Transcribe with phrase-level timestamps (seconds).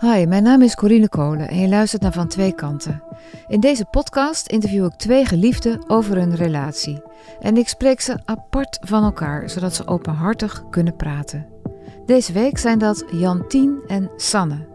[0.00, 3.02] Hi, mijn naam is Corine Kolen en je luistert naar Van Twee Kanten.
[3.48, 7.02] In deze podcast interview ik twee geliefden over hun relatie.
[7.40, 11.46] En ik spreek ze apart van elkaar, zodat ze openhartig kunnen praten.
[12.06, 14.66] Deze week zijn dat Jantien en Sanne.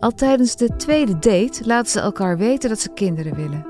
[0.00, 3.66] Al tijdens de tweede date laten ze elkaar weten dat ze kinderen willen.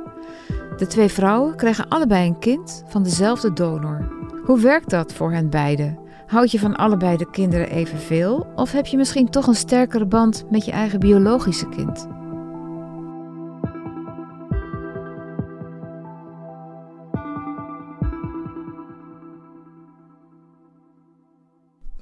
[0.76, 4.08] De twee vrouwen krijgen allebei een kind van dezelfde donor.
[4.45, 5.98] Hoe werkt dat voor hen beiden?
[6.27, 8.46] Houd je van allebei de kinderen evenveel?
[8.54, 12.08] Of heb je misschien toch een sterkere band met je eigen biologische kind?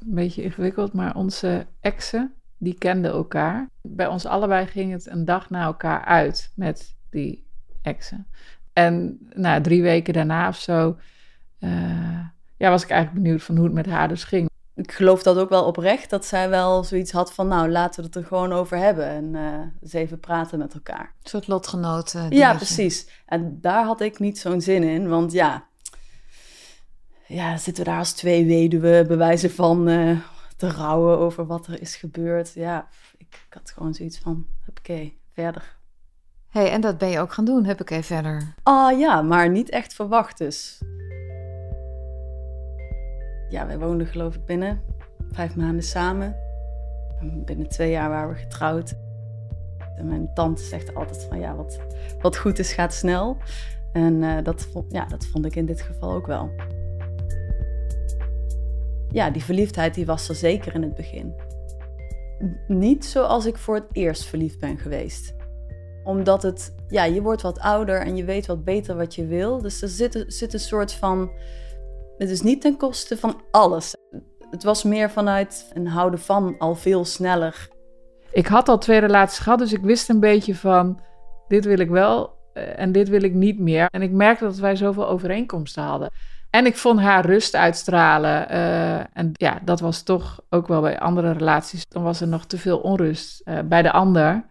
[0.00, 3.68] Een beetje ingewikkeld, maar onze exen, die kenden elkaar.
[3.82, 7.46] Bij ons allebei ging het een dag na elkaar uit met die
[7.82, 8.26] exen.
[8.72, 10.96] En nou, drie weken daarna of zo
[11.60, 12.26] uh,
[12.62, 14.50] ja, was ik eigenlijk benieuwd van hoe het met haar dus ging.
[14.74, 18.06] Ik geloof dat ook wel oprecht, dat zij wel zoiets had van, nou, laten we
[18.06, 21.14] het er gewoon over hebben en uh, eens even praten met elkaar.
[21.22, 22.30] Een soort lotgenoten.
[22.30, 23.08] Ja, precies.
[23.26, 25.66] En daar had ik niet zo'n zin in, want ja,
[27.26, 30.18] ja, zitten we daar als twee weduwen bewijzen van uh,
[30.56, 32.52] te rouwen over wat er is gebeurd.
[32.54, 35.76] Ja, ik, ik had gewoon zoiets van, oké, verder.
[36.48, 38.54] hey, en dat ben je ook gaan doen, heb ik even verder.
[38.62, 40.80] Ah ja, maar niet echt verwacht dus
[43.52, 44.80] ja, wij woonden geloof ik binnen
[45.32, 46.36] vijf maanden samen.
[47.44, 48.94] binnen twee jaar waren we getrouwd.
[49.96, 51.80] En mijn tante zegt altijd van ja, wat,
[52.20, 53.36] wat goed is gaat snel.
[53.92, 56.50] En uh, dat, ja, dat vond ik in dit geval ook wel.
[59.08, 61.34] Ja, die verliefdheid die was er zeker in het begin.
[62.66, 65.34] Niet zoals ik voor het eerst verliefd ben geweest.
[66.04, 69.62] Omdat het, ja, je wordt wat ouder en je weet wat beter wat je wil.
[69.62, 71.30] Dus er zit, zit een soort van
[72.18, 73.94] het is niet ten koste van alles.
[74.50, 77.68] Het was meer vanuit een houden van al veel sneller.
[78.32, 81.00] Ik had al twee relaties gehad, dus ik wist een beetje van
[81.48, 83.86] dit wil ik wel eh, en dit wil ik niet meer.
[83.90, 86.10] En ik merkte dat wij zoveel overeenkomsten hadden.
[86.50, 88.46] En ik vond haar rust uitstralen.
[88.50, 91.88] Uh, en ja, dat was toch ook wel bij andere relaties.
[91.88, 94.44] Dan was er nog te veel onrust uh, bij de ander.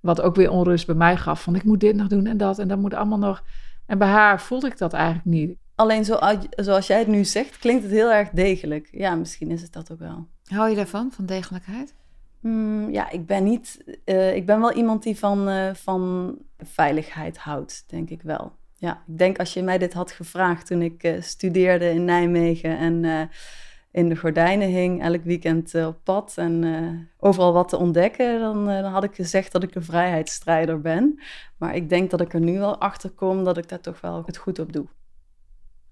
[0.00, 1.42] Wat ook weer onrust bij mij gaf.
[1.42, 3.42] Van ik moet dit nog doen en dat en dat moet allemaal nog.
[3.86, 5.58] En bij haar voelde ik dat eigenlijk niet.
[5.80, 6.18] Alleen zo,
[6.50, 8.88] zoals jij het nu zegt, klinkt het heel erg degelijk.
[8.90, 10.26] Ja, misschien is het dat ook wel.
[10.44, 11.94] Hou je daarvan, van degelijkheid?
[12.40, 13.84] Mm, ja, ik ben niet.
[14.04, 18.52] Uh, ik ben wel iemand die van, uh, van veiligheid houdt, denk ik wel.
[18.76, 22.78] Ja, ik denk als je mij dit had gevraagd toen ik uh, studeerde in Nijmegen
[22.78, 23.28] en
[23.90, 26.64] in de gordijnen hing, elk weekend op pad en
[27.18, 31.20] overal wat te ontdekken, dan, dan, had ik gezegd dat ik een vrijheidsstrijder ben.
[31.56, 34.22] Maar ik denk dat ik er nu wel achter kom dat ik daar toch wel
[34.26, 34.86] het goed op doe.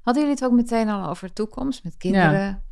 [0.08, 2.40] Hadden jullie het ook meteen al over toekomst met kinderen?
[2.40, 2.62] Ja.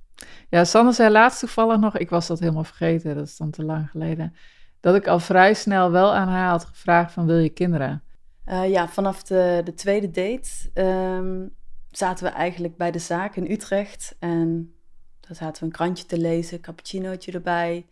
[0.49, 3.65] ja, Sanne zei laatst toevallig nog, ik was dat helemaal vergeten, dat is dan te
[3.65, 4.35] lang geleden,
[4.81, 8.03] dat ik al vrij snel wel aan haar had gevraagd van wil je kinderen?
[8.47, 11.55] Uh, ja, vanaf de, de tweede date um,
[11.91, 14.75] zaten we eigenlijk bij de zaak in Utrecht en
[15.21, 17.87] daar zaten we een krantje te lezen, cappuccinootje erbij.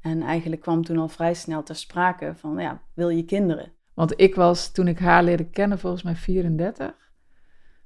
[0.00, 3.72] En eigenlijk kwam toen al vrij snel ter sprake van, ja, wil je kinderen?
[3.94, 7.01] Want ik was, toen ik haar leerde kennen, volgens mij 34.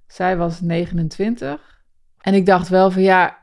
[0.07, 1.85] Zij was 29.
[2.21, 3.39] En ik dacht wel van ja,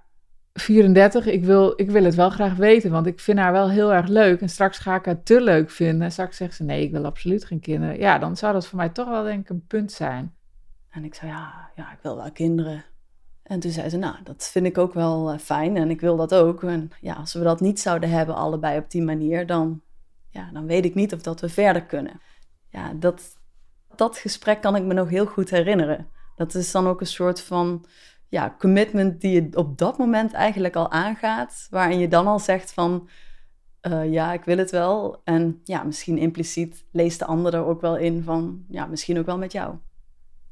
[0.54, 3.94] 34, ik wil, ik wil het wel graag weten, want ik vind haar wel heel
[3.94, 4.42] erg leuk.
[4.42, 6.02] En straks ga ik haar te leuk vinden.
[6.02, 7.98] En straks zegt ze, nee, ik wil absoluut geen kinderen.
[7.98, 10.36] Ja, dan zou dat voor mij toch wel denk ik een punt zijn.
[10.90, 12.84] En ik zei, ja, ja ik wil wel kinderen.
[13.44, 16.16] En toen zei ze, nou, dat vind ik ook wel uh, fijn en ik wil
[16.16, 16.64] dat ook.
[16.64, 19.82] En ja, als we dat niet zouden hebben, allebei op die manier, dan,
[20.30, 22.22] ja, dan weet ik niet of dat we verder kunnen.
[22.70, 23.38] Ja, dat,
[23.96, 26.08] dat gesprek kan ik me nog heel goed herinneren.
[26.36, 27.86] Dat is dan ook een soort van
[28.30, 31.68] ja, commitment die je op dat moment eigenlijk al aangaat.
[31.70, 33.10] Waarin je dan al zegt van
[33.88, 35.22] uh, ja, ik wil het wel.
[35.24, 39.26] En ja, misschien impliciet leest de ander er ook wel in van ja, misschien ook
[39.26, 39.76] wel met jou.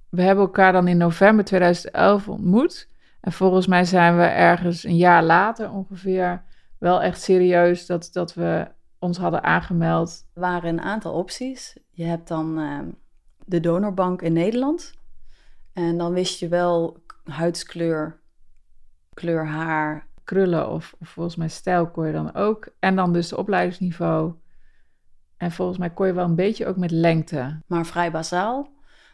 [0.10, 2.90] We hebben elkaar dan in november 2011 ontmoet.
[3.22, 6.44] En volgens mij zijn we ergens een jaar later ongeveer
[6.78, 8.68] wel echt serieus dat, dat we
[9.00, 10.26] ons hadden aangemeld.
[10.34, 11.78] Er waren een aantal opties.
[11.90, 12.80] Je hebt dan uh,
[13.46, 14.94] de donorbank in Nederland.
[15.74, 18.20] En dan wist je wel huidskleur,
[19.14, 20.10] kleur haar.
[20.24, 22.68] Krullen of, of volgens mij stijl kon je dan ook.
[22.80, 24.34] En dan dus de opleidingsniveau.
[25.38, 27.60] En volgens mij kon je wel een beetje ook met lengte.
[27.68, 28.70] Maar vrij bazaal.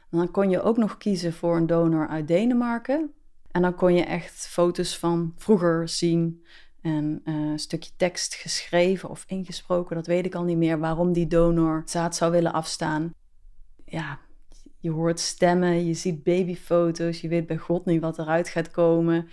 [0.09, 3.11] dan kon je ook nog kiezen voor een donor uit Denemarken.
[3.51, 6.45] En dan kon je echt foto's van vroeger zien.
[6.81, 11.13] En uh, een stukje tekst geschreven of ingesproken, dat weet ik al niet meer, waarom
[11.13, 13.13] die donor zaad zou willen afstaan.
[13.85, 14.19] Ja,
[14.87, 19.27] je hoort stemmen, je ziet babyfoto's, je weet bij God niet wat eruit gaat komen.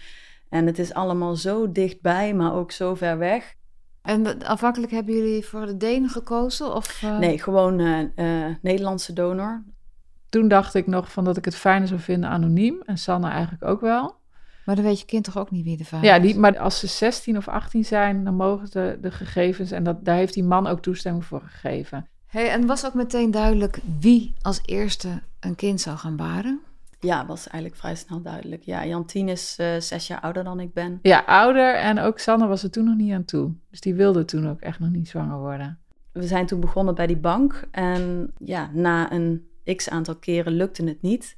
[0.49, 3.55] En het is allemaal zo dichtbij, maar ook zo ver weg.
[4.03, 6.75] En afhankelijk hebben jullie voor de Denen gekozen?
[6.75, 7.19] Of, uh...
[7.19, 9.65] Nee, gewoon uh, Nederlandse donor.
[10.29, 12.83] Toen dacht ik nog van dat ik het fijner zou vinden anoniem.
[12.83, 14.17] En Sanne eigenlijk ook wel.
[14.65, 16.79] Maar dan weet je kind toch ook niet wie de vader ja, die, maar als
[16.79, 19.71] ze 16 of 18 zijn, dan mogen ze de gegevens.
[19.71, 22.09] En dat, daar heeft die man ook toestemming voor gegeven.
[22.35, 26.61] Hey, en was ook meteen duidelijk wie als eerste een kind zou gaan baren?
[27.01, 28.63] Ja, was eigenlijk vrij snel duidelijk.
[28.63, 30.99] Ja, Jantien is uh, zes jaar ouder dan ik ben.
[31.03, 31.75] Ja, ouder.
[31.75, 33.53] En ook Sanne was er toen nog niet aan toe.
[33.71, 35.79] Dus die wilde toen ook echt nog niet zwanger worden.
[36.13, 37.69] We zijn toen begonnen bij die bank.
[37.71, 41.37] En ja, na een x aantal keren lukte het niet.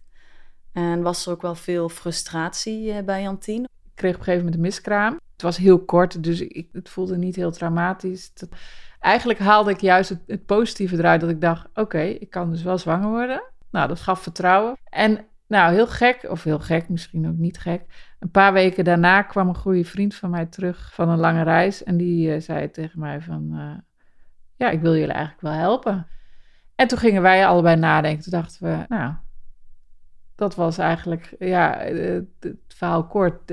[0.72, 3.62] En was er ook wel veel frustratie uh, bij Jantien.
[3.62, 5.18] Ik kreeg op een gegeven moment een miskraam.
[5.36, 8.32] Het was heel kort, dus ik, het voelde niet heel traumatisch.
[9.00, 11.68] eigenlijk haalde ik juist het, positieve eruit dat ik dacht...
[11.74, 13.42] oké, ik kan dus wel zwanger worden.
[13.70, 14.76] Nou, dat gaf vertrouwen.
[14.84, 17.84] En nou, heel gek, of heel gek, misschien ook niet gek.
[18.18, 21.84] Een paar weken daarna kwam een goede vriend van mij terug van een lange reis.
[21.84, 23.78] En die uh, zei tegen mij van, uh,
[24.56, 26.06] ja, ik wil jullie eigenlijk wel helpen.
[26.74, 28.22] En toen gingen wij allebei nadenken.
[28.22, 29.14] Toen dachten we, nou,
[30.36, 33.46] dat was eigenlijk, ja, het, het verhaal kort.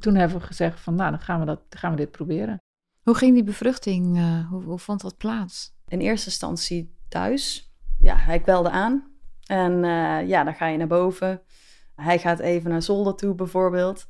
[0.00, 2.62] toen hebben we gezegd van, nou, dan gaan we, dat, gaan we dit proberen.
[3.02, 5.74] Hoe ging die bevruchting, uh, hoe, hoe vond dat plaats?
[5.88, 7.74] In eerste instantie thuis.
[7.98, 9.14] Ja, hij kwelde aan.
[9.46, 11.42] En uh, ja, dan ga je naar boven.
[11.94, 14.08] Hij gaat even naar zolder toe bijvoorbeeld.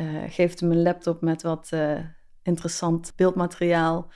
[0.00, 1.98] Uh, geeft hem een laptop met wat uh,
[2.42, 4.12] interessant beeldmateriaal.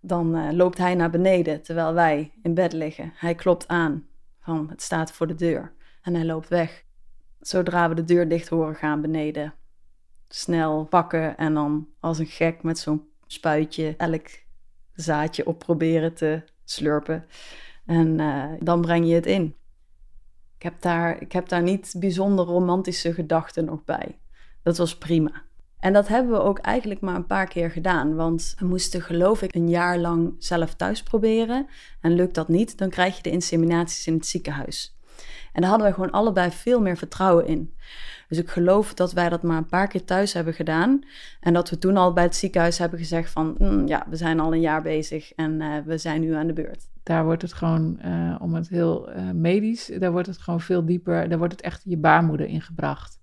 [0.00, 3.12] Dan loopt hij naar beneden terwijl wij in bed liggen.
[3.14, 4.06] Hij klopt aan
[4.40, 5.76] van het staat voor de deur
[6.08, 6.84] en hij loopt weg.
[7.40, 9.54] Zodra we de deur dicht horen gaan beneden,
[10.28, 14.26] snel pakken en dan als een gek met zo'n spuitje elk
[14.92, 17.26] zaadje op proberen te slurpen.
[17.86, 18.16] En
[18.60, 19.54] dan breng je het in.
[20.56, 24.18] Ik heb, daar, ik heb daar niet bijzonder romantische gedachten nog bij.
[24.62, 25.42] Dat was prima.
[25.80, 28.14] En dat hebben we ook eigenlijk maar een paar keer gedaan.
[28.14, 31.66] Want we moesten, geloof ik, een jaar lang zelf thuis proberen.
[32.00, 34.97] En lukt dat niet, dan krijg je de inseminaties in het ziekenhuis.
[35.58, 37.74] En daar hadden we gewoon allebei veel meer vertrouwen in.
[38.28, 41.00] Dus ik geloof dat wij dat maar een paar keer thuis hebben gedaan.
[41.40, 43.54] En dat we toen al bij het ziekenhuis hebben gezegd van...
[43.58, 46.52] Mm, ja, we zijn al een jaar bezig en uh, we zijn nu aan de
[46.52, 46.88] beurt.
[47.02, 49.90] Daar wordt het gewoon, uh, om het heel uh, medisch...
[49.98, 51.28] daar wordt het gewoon veel dieper...
[51.28, 53.18] daar wordt het echt je baarmoeder ingebracht.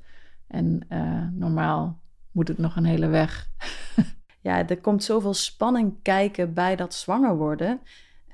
[0.47, 0.87] En
[1.33, 1.99] normaal
[2.31, 3.49] moet het nog een hele weg.
[4.41, 7.79] ja, er komt zoveel spanning kijken bij dat zwanger worden...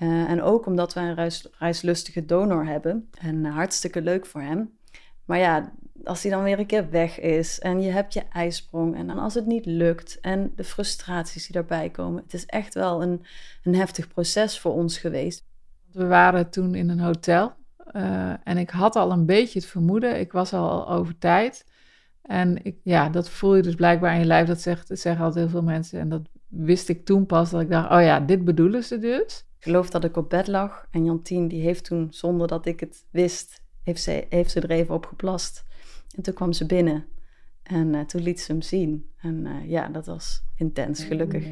[0.02, 3.10] Uh, en ook omdat wij een reis, reislustige donor hebben.
[3.20, 4.72] En hartstikke leuk voor hem.
[5.26, 5.72] Maar ja,
[6.04, 9.20] als hij dan weer een keer weg is en je hebt je ijsprong en dan
[9.20, 12.24] als het niet lukt en de frustraties die daarbij komen.
[12.24, 13.26] Het is echt wel een,
[13.64, 15.46] een heftig proces voor ons geweest.
[15.92, 17.54] We waren toen in een hotel
[17.94, 21.66] uh, en ik had al een beetje het vermoeden, ik was al over tijd.
[22.22, 25.26] En ik, ja, dat voel je dus blijkbaar in je lijf, dat, zegt, dat zeggen
[25.26, 26.00] altijd heel veel mensen.
[26.00, 29.46] En dat wist ik toen pas, dat ik dacht, oh ja, dit bedoelen ze dus.
[29.62, 32.80] Ik geloof dat ik op bed lag en Jantien die heeft toen, zonder dat ik
[32.80, 35.66] het wist, heeft ze, heeft ze er even op geplast.
[36.16, 37.06] En toen kwam ze binnen
[37.64, 39.06] en uh, toen liet ze hem zien.
[39.18, 41.46] En uh, ja, dat was intens gelukkig.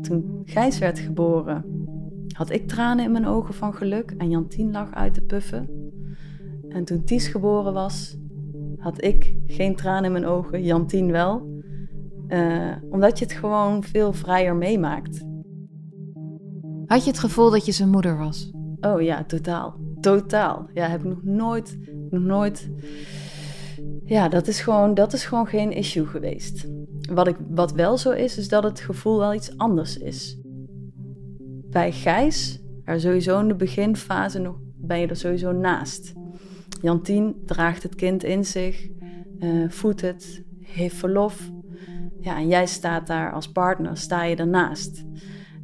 [0.00, 1.64] Toen Gijs werd geboren,
[2.36, 5.92] had ik tranen in mijn ogen van geluk en Jantien lag uit te puffen.
[6.68, 8.16] En toen Ties geboren was,
[8.76, 11.60] had ik geen tranen in mijn ogen, Jantien wel.
[12.28, 15.30] Uh, omdat je het gewoon veel vrijer meemaakt.
[16.92, 18.50] Had je het gevoel dat je zijn moeder was?
[18.80, 19.76] Oh ja, totaal.
[20.00, 20.68] Totaal.
[20.74, 21.78] Ja, heb ik nog nooit,
[22.10, 22.70] nog nooit.
[24.04, 26.66] Ja, dat is gewoon, dat is gewoon geen issue geweest.
[27.12, 30.38] Wat, ik, wat wel zo is, is dat het gevoel wel iets anders is.
[31.70, 36.12] Bij Gijs, er sowieso in de beginfase nog, ben je er sowieso naast.
[36.82, 38.88] Jantien draagt het kind in zich,
[39.38, 41.50] uh, voedt het, heeft verlof.
[42.20, 45.04] Ja, en jij staat daar als partner, sta je ernaast.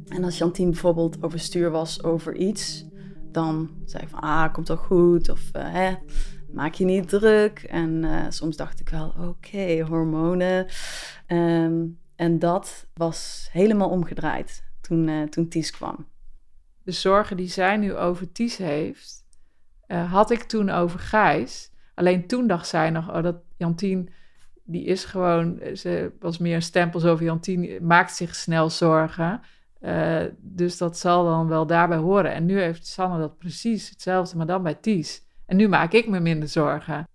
[0.09, 2.85] En als Jantien bijvoorbeeld overstuur was over iets,
[3.31, 5.95] dan zei ik van, ah, komt toch goed, of uh, hè,
[6.53, 7.59] maak je niet druk.
[7.59, 10.67] En uh, soms dacht ik wel, oké, hormonen.
[11.27, 16.07] Um, en dat was helemaal omgedraaid toen, uh, toen Ties kwam.
[16.83, 19.23] De zorgen die zij nu over Ties heeft,
[19.87, 21.71] had ik toen over Gijs.
[21.93, 24.09] Alleen toen dacht zij nog, oh, dat Jantien,
[24.63, 29.41] die is gewoon, ze was meer een stempel over Jantien, maakt zich snel zorgen.
[29.81, 32.33] Uh, dus dat zal dan wel daarbij horen.
[32.33, 35.21] En nu heeft Sanne dat precies hetzelfde, maar dan bij Ties.
[35.45, 37.07] En nu maak ik me minder zorgen.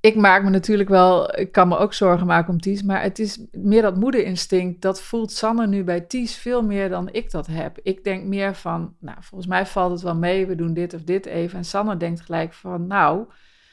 [0.00, 3.18] Ik maak me natuurlijk wel, ik kan me ook zorgen maken om Ties, maar het
[3.18, 4.82] is meer dat moederinstinct.
[4.82, 7.78] Dat voelt Sanne nu bij Ties veel meer dan ik dat heb.
[7.82, 11.02] Ik denk meer van, nou, volgens mij valt het wel mee, we doen dit of
[11.02, 11.58] dit even.
[11.58, 13.24] En Sanne denkt gelijk van, nou,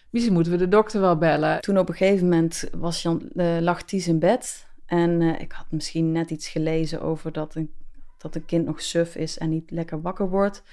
[0.09, 1.61] misschien moeten we de dokter wel bellen.
[1.61, 5.51] Toen op een gegeven moment was Jan, uh, lag Ties in bed En eh, ik
[5.51, 7.71] had misschien net iets gelezen over dat een,
[8.22, 10.63] dat een kind nog suf is en niet lekker wakker wordt.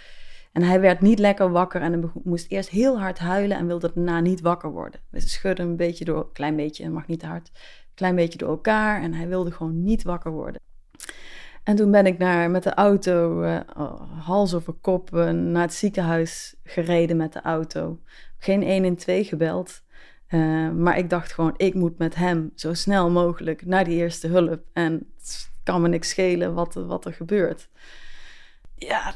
[0.53, 4.21] En hij werd niet lekker wakker en moest eerst heel hard huilen en wilde daarna
[4.21, 5.01] niet wakker worden.
[5.13, 7.51] Ze schudden een beetje door, een klein beetje, mag niet te hard,
[7.95, 10.61] klein beetje door elkaar en hij wilde gewoon niet wakker worden.
[11.63, 13.61] En toen ben ik naar, met de auto, uh,
[14.19, 17.99] hals over kop, uh, naar het ziekenhuis gereden met de auto.
[18.39, 19.83] Geen 112 gebeld.
[20.29, 24.29] Uh, maar ik dacht gewoon, ik moet met hem zo snel mogelijk naar die eerste
[24.29, 24.61] hulp.
[24.73, 25.07] En
[25.69, 27.69] kan me niks schelen wat, wat er gebeurt.
[28.75, 29.15] Ja,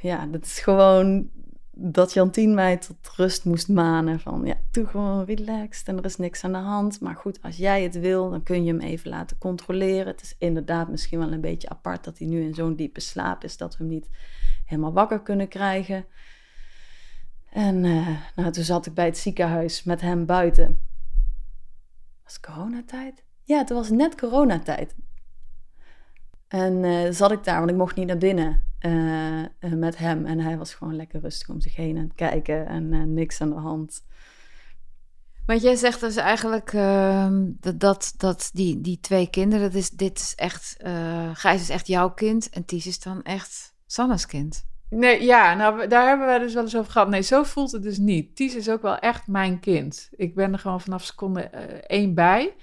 [0.00, 1.30] ja, dat is gewoon
[1.70, 4.20] dat Jantien mij tot rust moest manen.
[4.20, 7.00] Van ja, doe gewoon relaxed en er is niks aan de hand.
[7.00, 10.06] Maar goed, als jij het wil, dan kun je hem even laten controleren.
[10.06, 13.44] Het is inderdaad misschien wel een beetje apart dat hij nu in zo'n diepe slaap
[13.44, 14.08] is dat we hem niet
[14.64, 16.04] helemaal wakker kunnen krijgen.
[17.50, 20.78] En uh, nou, toen zat ik bij het ziekenhuis met hem buiten.
[22.24, 23.24] Was coronatijd?
[23.42, 24.94] Ja, het was net coronatijd.
[26.54, 30.26] En uh, zat ik daar, want ik mocht niet naar binnen uh, met hem.
[30.26, 33.48] En hij was gewoon lekker rustig om zich heen aan het kijken en niks aan
[33.48, 34.04] de hand.
[35.46, 39.90] Want jij zegt dus eigenlijk ehm, dat, dat, dat die, die twee kinderen, dat is,
[39.90, 40.76] dit is echt,
[41.32, 44.66] Gijs is echt jouw kind en Ties is dan echt Sanne's kind.
[44.88, 47.08] Nee, ja, nou, daar hebben we dus wel eens over gehad.
[47.08, 48.36] Nee, zo voelt het dus niet.
[48.36, 50.08] Ties is ook wel echt mijn kind.
[50.16, 52.54] Ik ben er gewoon vanaf seconde uh, één bij.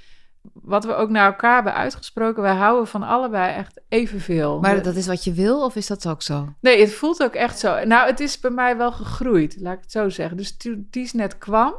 [0.54, 4.60] Wat we ook naar elkaar hebben uitgesproken, wij houden van allebei echt evenveel.
[4.60, 6.54] Maar dat is wat je wil, of is dat ook zo?
[6.60, 7.86] Nee, het voelt ook echt zo.
[7.86, 10.38] Nou, het is bij mij wel gegroeid, laat ik het zo zeggen.
[10.38, 11.74] Dus toen Ties net kwam,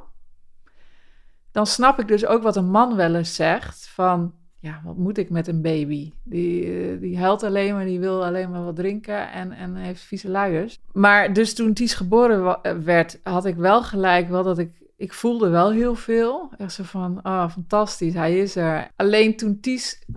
[1.52, 5.18] dan snap ik dus ook wat een man wel eens zegt: van ja, wat moet
[5.18, 6.12] ik met een baby?
[6.22, 10.02] Die, uh, die huilt alleen maar, die wil alleen maar wat drinken en, en heeft
[10.02, 10.80] vieze luiers.
[10.92, 14.81] Maar dus toen Ties geboren eh, werd, had ik wel gelijk wel dat ik...
[15.02, 16.52] Ik voelde wel heel veel.
[16.56, 18.90] Echt zo van, oh, fantastisch, hij is er.
[18.96, 20.16] Alleen toen Ties uh,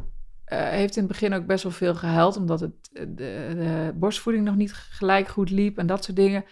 [0.70, 2.38] heeft in het begin ook best wel veel gehuild...
[2.38, 6.46] omdat het, de, de borstvoeding nog niet gelijk goed liep en dat soort dingen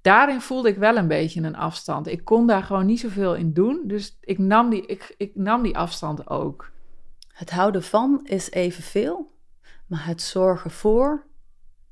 [0.00, 2.06] daarin voelde ik wel een beetje een afstand.
[2.06, 3.82] Ik kon daar gewoon niet zoveel in doen.
[3.84, 6.70] Dus ik nam die, ik, ik nam die afstand ook.
[7.32, 9.32] Het houden van is evenveel,
[9.86, 11.26] maar het zorgen voor,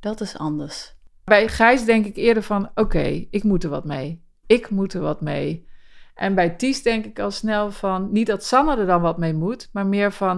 [0.00, 0.94] dat is anders.
[1.24, 4.23] Bij Gijs denk ik eerder van, oké, ik moet er wat mee.
[4.46, 5.68] Ik moet er wat mee.
[6.14, 9.34] En bij Ties denk ik al snel van, niet dat Sanne er dan wat mee
[9.34, 10.36] moet, maar meer van,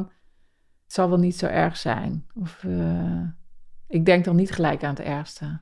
[0.84, 2.26] het zal wel niet zo erg zijn.
[2.34, 3.22] Of uh,
[3.88, 5.60] ik denk dan niet gelijk aan het ergste.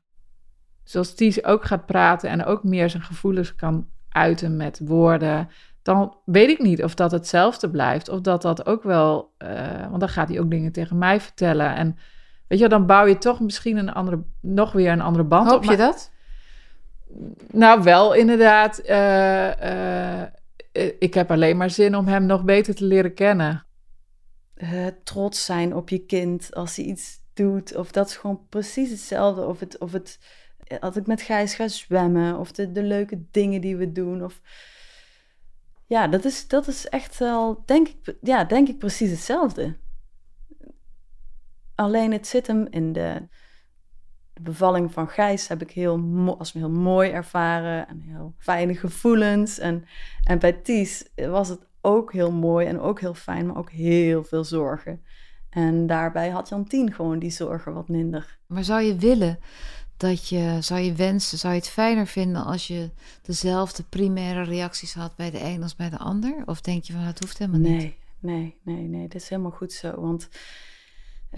[0.82, 5.48] Zoals Ties ook gaat praten en ook meer zijn gevoelens kan uiten met woorden,
[5.84, 8.08] dan weet ik niet of dat hetzelfde blijft.
[8.08, 9.34] Of dat dat ook wel.
[9.38, 11.74] Uh, want dan gaat hij ook dingen tegen mij vertellen.
[11.74, 11.96] En
[12.48, 15.64] weet je, dan bouw je toch misschien een andere, nog weer een andere band Hoop
[15.64, 15.70] op.
[15.70, 16.12] je dat?
[17.50, 18.80] Nou, wel inderdaad.
[18.88, 20.22] Uh, uh,
[20.98, 23.66] ik heb alleen maar zin om hem nog beter te leren kennen.
[25.04, 27.76] trots zijn op je kind als hij iets doet.
[27.76, 29.46] Of dat is gewoon precies hetzelfde.
[29.46, 29.78] Of het.
[29.78, 30.18] Of het
[30.80, 32.38] als ik met Gijs ga zwemmen.
[32.38, 34.24] Of de, de leuke dingen die we doen.
[34.24, 34.40] Of
[35.86, 39.76] ja, dat is, dat is echt wel, denk ik, ja, denk ik precies hetzelfde.
[41.74, 43.28] Alleen het zit hem in de,
[44.34, 49.58] de bevalling van Gijs heb ik heel, als heel mooi ervaren en heel fijne gevoelens.
[49.58, 49.84] En,
[50.24, 54.24] en bij Ties was het ook heel mooi en ook heel fijn, maar ook heel
[54.24, 55.02] veel zorgen.
[55.50, 58.38] En daarbij had Jantien gewoon die zorgen wat minder.
[58.46, 59.38] Maar zou je willen
[59.96, 62.90] dat je, zou je wensen, zou je het fijner vinden als je
[63.22, 66.42] dezelfde primaire reacties had bij de een als bij de ander?
[66.46, 67.70] Of denk je van het hoeft helemaal niet?
[67.70, 70.00] Nee, nee, nee, nee, dat is helemaal goed zo.
[70.00, 70.28] Want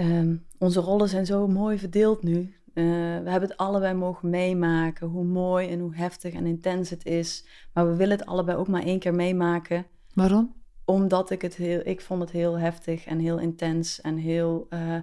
[0.00, 2.54] um, onze rollen zijn zo mooi verdeeld nu.
[2.78, 2.84] Uh,
[3.22, 7.46] we hebben het allebei mogen meemaken, hoe mooi en hoe heftig en intens het is.
[7.72, 9.86] Maar we willen het allebei ook maar één keer meemaken.
[10.14, 10.54] Waarom?
[10.84, 14.98] Omdat ik het heel, ik vond het heel heftig en heel intens en heel, uh,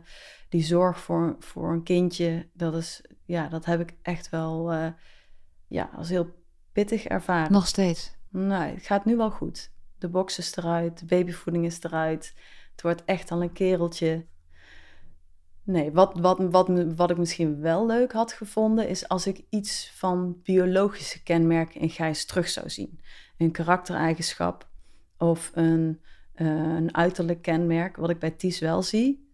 [0.50, 4.88] die zorg voor, voor een kindje, dat is ja, dat heb ik echt wel uh,
[5.68, 6.28] ja, als heel
[6.72, 7.52] pittig ervaren.
[7.52, 8.16] Nog steeds?
[8.30, 9.72] Nee, het gaat nu wel goed.
[9.98, 12.34] De box is eruit, de babyvoeding is eruit.
[12.72, 14.26] Het wordt echt al een kereltje.
[15.66, 19.92] Nee, wat, wat, wat, wat ik misschien wel leuk had gevonden, is als ik iets
[19.96, 23.00] van biologische kenmerken in Gijs terug zou zien.
[23.38, 24.68] Een karaktereigenschap
[25.18, 26.02] of een,
[26.36, 29.32] uh, een uiterlijk kenmerk, wat ik bij Ties wel zie.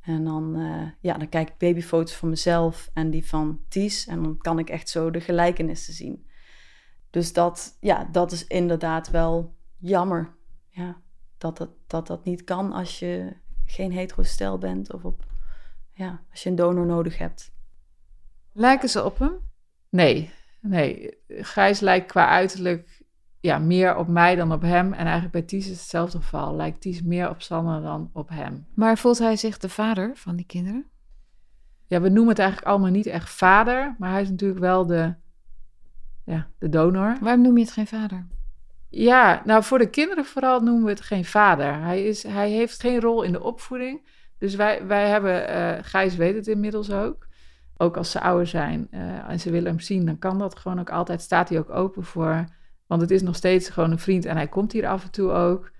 [0.00, 4.06] En dan, uh, ja, dan kijk ik babyfoto's van mezelf en die van Ties.
[4.06, 6.26] En dan kan ik echt zo de gelijkenissen zien.
[7.10, 10.34] Dus dat, ja, dat is inderdaad wel jammer.
[10.68, 11.00] Ja,
[11.38, 15.24] dat, dat, dat dat niet kan als je geen hetero bent of op,
[15.96, 17.52] ja, als je een donor nodig hebt.
[18.52, 19.38] Lijken ze op hem?
[19.88, 21.18] Nee, nee.
[21.28, 23.04] Gijs lijkt qua uiterlijk
[23.40, 24.92] ja, meer op mij dan op hem.
[24.92, 26.56] En eigenlijk bij Ties is hetzelfde geval.
[26.56, 28.66] Lijkt Ties meer op Sanne dan op hem.
[28.74, 30.86] Maar voelt hij zich de vader van die kinderen?
[31.86, 33.94] Ja, we noemen het eigenlijk allemaal niet echt vader.
[33.98, 35.14] Maar hij is natuurlijk wel de,
[36.24, 37.16] ja, de donor.
[37.20, 38.26] Waarom noem je het geen vader?
[38.88, 41.74] Ja, nou voor de kinderen vooral noemen we het geen vader.
[41.74, 44.15] Hij, is, hij heeft geen rol in de opvoeding.
[44.38, 47.26] Dus wij, wij hebben, uh, Gijs weet het inmiddels ook.
[47.76, 50.80] Ook als ze ouder zijn uh, en ze willen hem zien, dan kan dat gewoon
[50.80, 51.22] ook altijd.
[51.22, 52.44] Staat hij ook open voor.
[52.86, 55.30] Want het is nog steeds gewoon een vriend en hij komt hier af en toe
[55.30, 55.70] ook.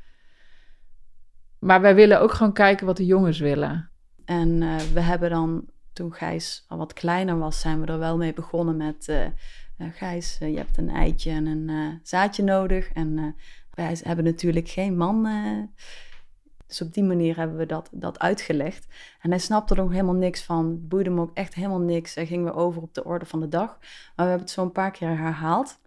[1.59, 3.91] Maar wij willen ook gewoon kijken wat de jongens willen.
[4.25, 8.17] En uh, we hebben dan, toen Gijs al wat kleiner was, zijn we er wel
[8.17, 9.07] mee begonnen met...
[9.09, 9.27] Uh,
[9.93, 12.93] Gijs, je hebt een eitje en een zaadje nodig.
[12.93, 13.37] En
[13.71, 15.29] wij hebben natuurlijk geen man
[16.67, 18.87] dus op die manier hebben we dat, dat uitgelegd.
[19.21, 20.67] En hij snapte er nog helemaal niks van.
[20.69, 22.15] Het boeide hem ook echt helemaal niks.
[22.15, 23.79] Hij ging weer over op de orde van de dag.
[23.79, 25.79] Maar we hebben het zo een paar keer herhaald.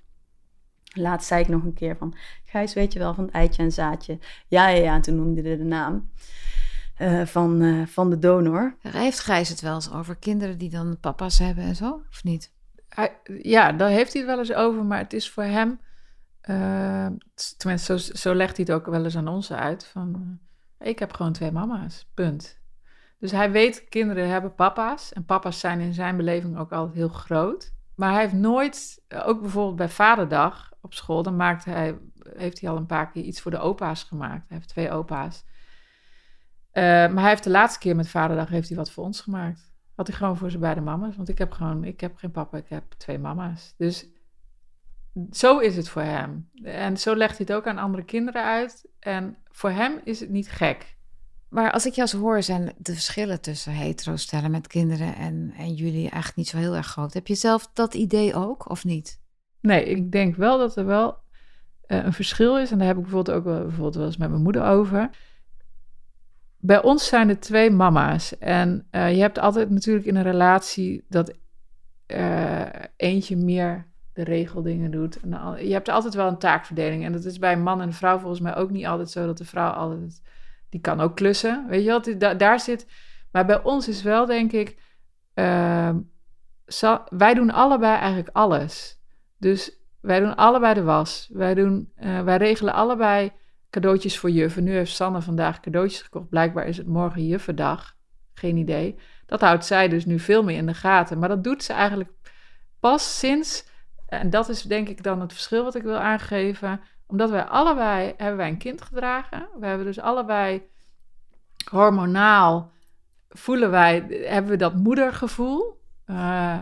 [0.93, 2.15] Laatst zei ik nog een keer van...
[2.45, 4.19] Gijs, weet je wel, van het eitje en zaadje?
[4.47, 4.93] Ja, ja, ja.
[4.93, 6.09] En toen noemde hij de naam
[7.01, 8.75] uh, van, uh, van de donor.
[8.81, 12.01] Heeft Gijs het wel eens over kinderen die dan papa's hebben en zo?
[12.09, 12.51] Of niet?
[12.89, 14.85] Hij, ja, daar heeft hij het wel eens over.
[14.85, 15.79] Maar het is voor hem...
[16.49, 17.07] Uh,
[17.57, 19.85] tenminste, zo, zo legt hij het ook wel eens aan ons uit.
[19.85, 20.39] Van,
[20.79, 22.59] ik heb gewoon twee mama's, punt.
[23.19, 25.13] Dus hij weet, kinderen hebben papa's.
[25.13, 27.73] En papa's zijn in zijn beleving ook altijd heel groot.
[27.95, 31.97] Maar hij heeft nooit, ook bijvoorbeeld bij Vaderdag op school, dan maakt hij,
[32.33, 34.47] heeft hij al een paar keer iets voor de opa's gemaakt.
[34.47, 35.45] Hij heeft twee opa's.
[36.73, 39.71] Uh, maar hij heeft de laatste keer met Vaderdag heeft hij wat voor ons gemaakt.
[39.95, 41.15] Had hij gewoon voor zijn beide mama's.
[41.15, 43.73] Want ik heb gewoon, ik heb geen papa, ik heb twee mama's.
[43.77, 44.07] Dus
[45.31, 46.49] zo is het voor hem.
[46.63, 48.85] En zo legt hij het ook aan andere kinderen uit.
[48.99, 50.97] En voor hem is het niet gek.
[51.49, 55.53] Maar als ik jou zo hoor, zijn de verschillen tussen hetero stellen met kinderen en,
[55.57, 57.13] en jullie eigenlijk niet zo heel erg groot.
[57.13, 59.19] Heb je zelf dat idee ook, of niet?
[59.61, 61.17] Nee, ik denk wel dat er wel
[61.87, 62.71] uh, een verschil is.
[62.71, 65.09] En daar heb ik bijvoorbeeld ook wel, bijvoorbeeld wel eens met mijn moeder over.
[66.57, 68.37] Bij ons zijn er twee mama's.
[68.37, 71.33] En uh, je hebt altijd natuurlijk in een relatie dat
[72.07, 73.87] uh, eentje meer
[74.19, 75.19] de regeldingen doet.
[75.57, 77.03] Je hebt altijd wel een taakverdeling.
[77.05, 79.45] En dat is bij man en vrouw volgens mij ook niet altijd zo dat de
[79.45, 80.21] vrouw altijd.
[80.69, 81.65] Die kan ook klussen.
[81.67, 82.39] Weet je wat?
[82.39, 82.87] Daar zit.
[83.31, 84.77] Maar bij ons is wel, denk ik.
[85.35, 85.95] Uh,
[87.09, 88.99] wij doen allebei eigenlijk alles.
[89.37, 91.29] Dus wij doen allebei de was.
[91.33, 93.31] Wij, doen, uh, wij regelen allebei
[93.69, 94.63] cadeautjes voor juffen.
[94.63, 96.29] Nu heeft Sanne vandaag cadeautjes gekocht.
[96.29, 97.95] Blijkbaar is het morgen juffendag.
[98.33, 98.95] Geen idee.
[99.25, 101.19] Dat houdt zij dus nu veel meer in de gaten.
[101.19, 102.09] Maar dat doet ze eigenlijk
[102.79, 103.68] pas sinds
[104.09, 106.81] en dat is denk ik dan het verschil wat ik wil aangeven.
[107.07, 109.47] Omdat wij allebei hebben wij een kind gedragen.
[109.59, 110.61] We hebben dus allebei
[111.69, 112.71] hormonaal
[113.29, 115.81] voelen wij, hebben we dat moedergevoel.
[116.07, 116.59] Uh,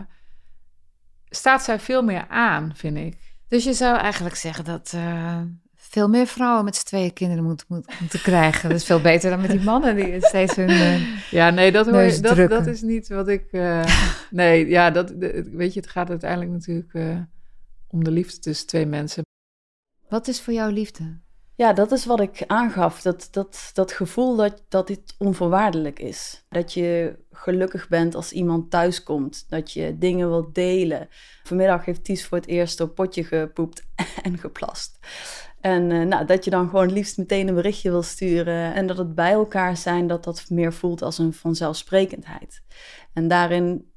[1.28, 3.16] staat zij veel meer aan, vind ik.
[3.48, 5.40] Dus je zou eigenlijk zeggen dat uh,
[5.76, 7.66] veel meer vrouwen met z'n tweeën kinderen moeten,
[8.00, 8.68] moeten krijgen.
[8.68, 10.70] Dat is veel beter dan met die mannen die steeds hun.
[10.70, 13.44] Uh, ja, nee, dat, hoor je, dat, dat, is niet wat ik.
[14.30, 15.10] nee, ja, dat,
[15.52, 16.92] weet je, het gaat uiteindelijk natuurlijk
[17.88, 19.22] om de liefde tussen twee mensen.
[20.08, 21.20] Wat is voor jou liefde?
[21.58, 23.02] Ja, dat is wat ik aangaf.
[23.02, 26.44] Dat, dat, dat gevoel dat, dat dit onvoorwaardelijk is.
[26.48, 29.44] Dat je gelukkig bent als iemand thuiskomt.
[29.48, 31.08] Dat je dingen wilt delen.
[31.42, 33.86] Vanmiddag heeft Ties voor het eerst op potje gepoept
[34.22, 34.98] en geplast.
[35.60, 38.74] En uh, nou, dat je dan gewoon liefst meteen een berichtje wil sturen.
[38.74, 42.62] En dat het bij elkaar zijn, dat dat meer voelt als een vanzelfsprekendheid.
[43.12, 43.92] En daarin,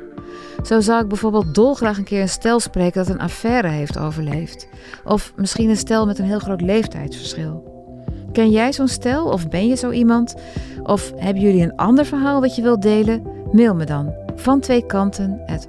[0.64, 4.68] zo zou ik bijvoorbeeld dolgraag een keer een stel spreken dat een affaire heeft overleefd.
[5.04, 7.72] Of misschien een stel met een heel groot leeftijdsverschil.
[8.32, 10.36] Ken jij zo'n stel of ben je zo iemand?
[10.84, 13.24] Of hebben jullie een ander verhaal wat je wilt delen?
[13.52, 14.86] Mail me dan van twee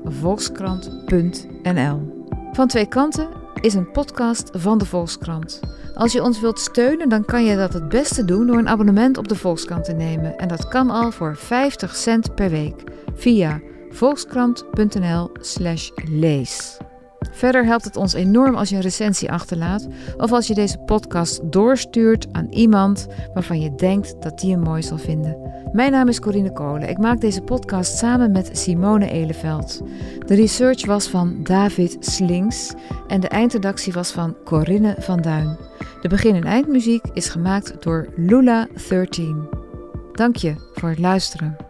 [0.04, 2.12] volkskrant.nl.
[2.52, 3.28] Van twee kanten
[3.60, 5.60] is een podcast van de Volkskrant.
[5.94, 9.18] Als je ons wilt steunen, dan kan je dat het beste doen door een abonnement
[9.18, 10.36] op de Volkskrant te nemen.
[10.36, 12.82] En dat kan al voor 50 cent per week
[13.14, 13.60] via
[13.94, 16.76] volkskrant.nl/lees.
[17.30, 21.52] Verder helpt het ons enorm als je een recensie achterlaat of als je deze podcast
[21.52, 25.52] doorstuurt aan iemand waarvan je denkt dat die hem mooi zal vinden.
[25.72, 26.88] Mijn naam is Corine Kolen.
[26.88, 29.80] Ik maak deze podcast samen met Simone Eleveld.
[30.26, 32.72] De research was van David Slings
[33.06, 35.56] en de eindredactie was van Corinne van Duin.
[36.00, 39.48] De begin- en eindmuziek is gemaakt door Lula13.
[40.12, 41.63] Dank je voor het luisteren.